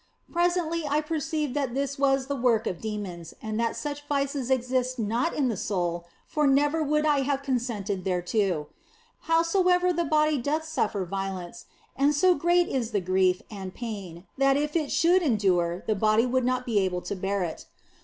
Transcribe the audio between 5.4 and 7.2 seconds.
the soul, for never would I